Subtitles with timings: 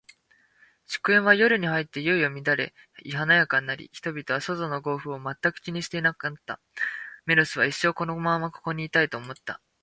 [0.87, 2.73] 祝宴は、夜に入っていよいよ乱れ
[3.11, 6.59] 華やかになり、人々は、外の豪雨を全く気にしなくなった。
[7.27, 9.61] メロスは、一生このままここにいたい、と思った。